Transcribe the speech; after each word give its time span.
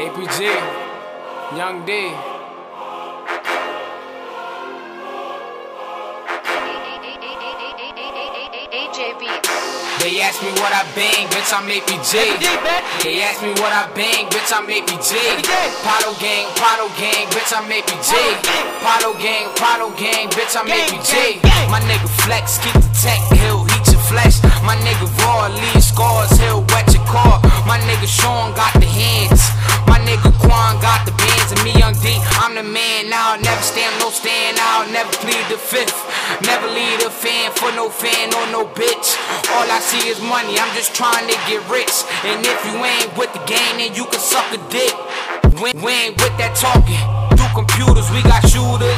APG, 0.00 0.48
YungD. 1.60 1.90
AJB. 8.72 9.22
They 10.00 10.22
ask 10.24 10.40
me 10.40 10.48
what 10.56 10.72
I 10.72 10.88
bang, 10.96 11.28
bitch, 11.28 11.52
I'm 11.52 11.68
APG. 11.68 12.16
They 13.04 13.20
ask 13.20 13.42
me 13.42 13.52
what 13.60 13.76
I 13.76 13.92
bang, 13.92 14.24
bitch, 14.32 14.48
I'm 14.48 14.64
APG. 14.64 15.12
Palo 15.84 16.16
gang, 16.16 16.48
Palo 16.56 16.88
gang, 16.96 17.28
bitch, 17.28 17.52
I'm 17.52 17.68
APG. 17.68 18.16
Palo 18.80 19.12
gang, 19.20 19.52
Palo 19.60 19.92
gang, 20.00 20.30
bitch, 20.32 20.56
I'm 20.56 20.64
APG. 20.64 21.44
My 21.68 21.80
nigga 21.84 22.08
flex, 22.24 22.56
keep 22.64 22.72
the 22.72 22.88
tech, 22.96 23.20
he'll 23.36 23.64
heat 23.64 23.92
your 23.92 24.00
flesh. 24.08 24.40
My 24.64 24.76
nigga 24.80 25.04
raw, 25.20 25.52
leave 25.52 25.84
scars, 25.84 26.32
he'll 26.40 26.64
wet 26.72 26.88
your 26.94 27.04
car. 27.04 27.36
My 27.68 27.78
nigga 27.84 28.08
Sean 28.08 28.54
got 28.56 28.72
the 28.80 28.86
hands. 28.86 29.39
Me, 31.64 31.76
YungD, 31.76 32.16
I'm 32.40 32.54
the 32.56 32.62
man 32.64 33.10
now. 33.10 33.36
Never 33.36 33.60
stand, 33.60 33.92
no 34.00 34.08
stand 34.08 34.56
out, 34.60 34.88
never 34.96 35.12
plead 35.20 35.44
the 35.52 35.60
fifth. 35.60 35.92
Never 36.48 36.66
lead 36.66 37.04
a 37.04 37.10
fan 37.10 37.52
for 37.52 37.68
no 37.76 37.90
fan 37.90 38.32
or 38.32 38.46
no 38.48 38.64
bitch. 38.64 39.20
All 39.52 39.68
I 39.68 39.78
see 39.84 40.08
is 40.08 40.16
money, 40.24 40.56
I'm 40.56 40.72
just 40.72 40.94
trying 40.94 41.28
to 41.28 41.36
get 41.44 41.60
rich. 41.68 41.92
And 42.24 42.40
if 42.40 42.58
you 42.64 42.72
ain't 42.80 43.12
with 43.12 43.28
the 43.36 43.44
game, 43.44 43.76
then 43.76 43.92
you 43.92 44.08
can 44.08 44.20
suck 44.20 44.48
a 44.56 44.60
dick. 44.72 44.94
We 45.60 45.92
ain't 45.92 46.16
with 46.16 46.32
that 46.40 46.56
talking. 46.56 47.04
Through 47.36 47.52
computers, 47.52 48.08
we 48.08 48.24
got 48.24 48.40
shooters, 48.48 48.89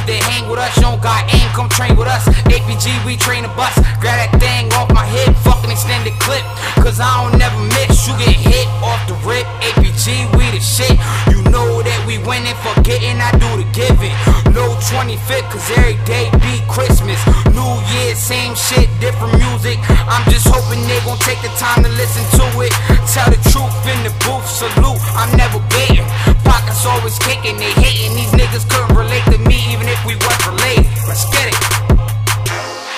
25th, 15.13 15.51
cause 15.53 15.71
every 15.77 15.99
day 16.09 16.31
be 16.41 16.65
Christmas. 16.69 17.21
New 17.53 17.73
Year, 17.93 18.15
same 18.17 18.55
shit, 18.55 18.89
different 19.01 19.37
music. 19.37 19.77
I'm 20.09 20.25
just 20.33 20.49
hoping 20.49 20.81
they 20.89 21.01
gon' 21.05 21.21
take 21.21 21.41
the 21.45 21.53
time 21.61 21.85
to 21.85 21.91
listen 22.01 22.25
to 22.41 22.47
it. 22.65 22.73
Tell 23.13 23.29
the 23.29 23.37
truth 23.53 23.77
in 23.93 23.99
the 24.09 24.13
booth, 24.25 24.47
salute. 24.49 25.01
I'm 25.13 25.29
never 25.37 25.61
baiting. 25.69 26.09
Pockets 26.49 26.87
always 26.87 27.19
kicking, 27.21 27.57
they 27.61 27.73
hating. 27.77 28.17
These 28.17 28.33
niggas 28.33 28.65
couldn't 28.73 28.97
relate 28.97 29.25
to 29.29 29.39
me 29.45 29.61
even 29.73 29.85
if 29.85 30.01
we 30.09 30.17
weren't 30.17 30.45
related. 30.49 30.89
Let's 31.05 31.29
get 31.29 31.53
it. 31.53 31.59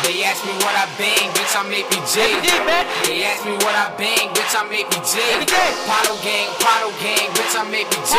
They 0.06 0.22
ask 0.22 0.44
me 0.44 0.52
what 0.60 0.76
I 0.76 0.84
bang, 1.00 1.32
bitch, 1.32 1.56
I'm 1.56 1.72
APG. 1.72 2.14
They 3.08 3.24
ask 3.24 3.42
me 3.48 3.56
what 3.64 3.74
I 3.74 3.90
bang, 3.96 4.28
bitch, 4.36 4.52
I'm 4.54 4.68
APG. 4.68 5.16
Palo 5.88 6.14
gang, 6.20 6.52
Palo 6.60 6.92
gang, 7.00 7.03
bitch, 7.64 7.64
I'm 7.64 7.72
APG. 7.72 8.14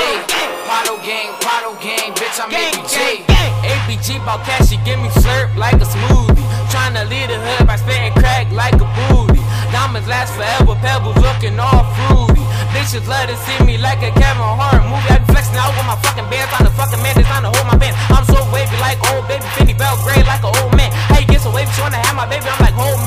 Palo 0.65 0.97
gang, 1.05 1.29
Palo 1.41 1.73
gang, 1.81 2.13
bitch, 2.13 2.39
I'm 2.41 2.49
APG. 2.49 3.25
ABG 3.65 4.25
bout 4.25 4.43
cash, 4.45 4.69
she 4.69 4.77
give 4.85 4.99
me 4.99 5.09
slurp 5.09 5.55
like 5.55 5.75
a 5.75 5.85
smoothie. 5.85 6.45
Tryna 6.69 7.09
lead 7.09 7.29
the 7.29 7.37
hood 7.37 7.67
by 7.67 7.75
spitting 7.75 8.13
crack 8.13 8.52
like 8.52 8.75
a 8.75 8.87
booty. 9.09 9.41
Diamonds 9.71 10.07
last 10.07 10.33
forever, 10.33 10.75
pebbles 10.81 11.17
looking 11.17 11.59
all 11.59 11.85
fruity. 11.93 12.41
Bitches 12.73 13.07
love 13.07 13.29
to 13.29 13.37
see 13.45 13.57
me 13.65 13.77
like 13.77 14.02
a 14.02 14.11
Kevin 14.11 14.43
Hart 14.43 14.83
movie. 14.83 15.09
I 15.09 15.19
be 15.19 15.25
flexing 15.31 15.57
out 15.57 15.71
with 15.77 15.87
my 15.87 15.97
fucking 16.02 16.27
bands 16.30 16.52
on 16.57 16.65
the 16.65 16.73
fucking 16.73 17.02
man, 17.02 17.15
it's 17.17 17.27
time 17.30 17.43
to 17.45 17.52
hold 17.53 17.67
my 17.69 17.77
pants. 17.77 17.97
I'm 18.09 18.25
so 18.25 18.41
wavy 18.52 18.75
like 18.81 18.99
old 19.13 19.27
baby, 19.30 19.45
Finny 19.55 19.73
Belgrade 19.73 20.25
like 20.25 20.43
an 20.43 20.53
old 20.53 20.73
man. 20.75 20.91
How 21.09 21.19
you 21.21 21.27
get 21.27 21.41
so 21.41 21.53
wavy? 21.53 21.69
She 21.71 21.81
wanna 21.81 22.02
have 22.02 22.15
my 22.17 22.27
baby, 22.27 22.45
I'm 22.49 22.59
like, 22.61 22.75
oh 22.77 22.97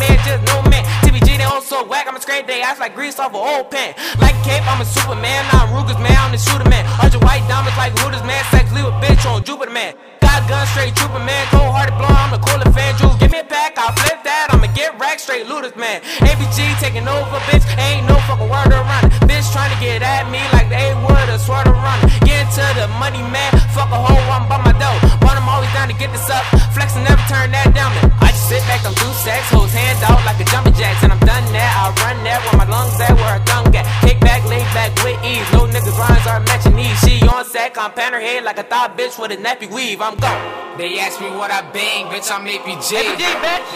scrape 2.29 2.47
they 2.47 2.61
ass 2.61 2.77
like 2.77 2.93
grease 2.93 3.17
off 3.17 3.33
an 3.33 3.41
old 3.41 3.73
pen. 3.73 3.97
Like 4.21 4.37
cape, 4.45 4.61
I'm 4.69 4.85
a 4.85 4.85
superman, 4.85 5.49
not 5.49 5.73
Ruger's 5.73 5.97
man, 5.97 6.13
I'm 6.21 6.29
the 6.29 6.37
shooter 6.37 6.69
man. 6.69 6.85
Archer 7.01 7.17
white 7.25 7.41
diamonds 7.49 7.73
like 7.81 7.97
Hooters 7.97 8.21
man, 8.29 8.45
sex 8.53 8.69
leave 8.77 8.85
a 8.85 8.93
bitch 9.01 9.25
on 9.25 9.41
Jupiter 9.49 9.73
man. 9.73 9.97
Got 10.21 10.45
gun 10.45 10.61
straight 10.69 10.93
trooper 10.93 11.25
man, 11.25 11.49
cold 11.49 11.73
hearted 11.73 11.97
blow, 11.97 12.13
I'm 12.13 12.29
the 12.29 12.41
cooler 12.45 12.69
fan. 12.77 12.93
Jules, 13.01 13.17
give 13.17 13.33
me 13.33 13.41
a 13.41 13.49
pack, 13.49 13.81
I'll 13.81 13.97
flip 13.97 14.21
that, 14.29 14.53
I'ma 14.53 14.69
get 14.77 14.93
racked 15.01 15.25
straight 15.25 15.49
looters 15.49 15.73
man. 15.73 16.05
ABG 16.21 16.77
taking 16.85 17.09
over, 17.09 17.41
bitch, 17.49 17.65
ain't 17.81 18.05
no 18.05 18.21
fucking 18.29 18.45
word 18.45 18.77
around 18.77 19.09
it. 19.09 19.17
Bitch 19.25 19.49
trying 19.49 19.73
to 19.73 19.81
get 19.81 20.05
at 20.05 20.29
me 20.29 20.45
like 20.53 20.69
they 20.69 20.93
would 21.09 21.29
a 21.33 21.41
swear 21.41 21.65
to 21.65 21.73
run. 21.73 21.97
Get 22.29 22.45
into 22.45 22.61
the 22.77 22.93
money 23.01 23.25
man, 23.33 23.57
fuck 23.73 23.89
a 23.89 23.97
hoe, 23.97 24.29
I'm 24.29 24.45
by 24.53 24.61
my 24.61 24.77
dough. 24.77 25.01
But 25.25 25.41
I'm 25.41 25.49
always 25.49 25.73
down 25.73 25.89
to 25.89 25.97
get 25.97 26.13
this 26.13 26.29
up, 26.29 26.45
flexing 26.77 27.09
never 27.09 27.25
turn 27.25 27.57
that 27.57 27.73
down. 27.73 27.89
Man. 27.97 28.13
I 28.21 28.28
sit 28.49 28.65
back, 28.65 28.81
I'm 28.81 28.97
do 28.97 29.09
sex, 29.13 29.45
hoes 29.53 29.73
hand 29.73 30.01
out 30.09 30.25
like 30.25 30.41
a 30.41 30.47
jumping 30.49 30.73
jacks, 30.73 31.05
and 31.05 31.13
I'm 31.13 31.21
done 31.21 31.45
that. 31.53 31.71
I'll 31.77 31.93
run 32.01 32.17
that 32.25 32.41
where 32.49 32.57
my 32.57 32.65
lungs 32.65 32.97
at, 32.97 33.13
where 33.13 33.37
her 33.37 33.45
tongue 33.45 33.69
at. 33.77 33.85
Kick 34.01 34.19
back, 34.21 34.41
lay 34.49 34.65
back 34.73 34.97
with 35.05 35.21
ease. 35.21 35.45
No 35.53 35.69
niggas 35.69 35.97
rhymes 36.01 36.27
are 36.27 36.41
matching 36.49 36.75
these. 36.75 36.97
She 37.05 37.21
on 37.29 37.45
sack, 37.45 37.77
I'm 37.77 37.93
pan 37.93 38.17
her 38.17 38.21
head 38.21 38.45
like 38.45 38.59
a 38.59 38.65
thought 38.65 38.97
bitch 38.97 39.21
with 39.21 39.37
a 39.37 39.39
nappy 39.39 39.69
weave. 39.69 40.01
I'm 40.01 40.17
gone. 40.17 40.41
They 40.81 40.99
ask 40.99 41.21
me 41.21 41.29
what 41.29 41.51
I 41.51 41.61
bang, 41.77 42.09
bitch, 42.09 42.33
I'm 42.33 42.47
APG. 42.49 42.91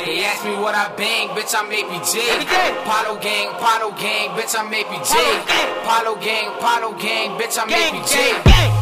They 0.00 0.24
ask 0.24 0.40
me 0.44 0.56
what 0.56 0.74
I 0.74 0.88
bang, 0.96 1.28
bitch, 1.36 1.52
I'm 1.52 1.68
APG. 1.68 2.16
Palo 2.88 3.20
gang, 3.20 3.52
Palo 3.60 3.92
gang, 3.92 4.32
bitch, 4.38 4.56
I'm 4.56 4.72
APG. 4.72 5.12
Palo 5.84 6.16
gang, 6.16 6.48
Palo 6.58 6.96
gang, 6.96 7.36
bitch, 7.38 7.60
I'm 7.60 7.68
APG. 7.68 8.81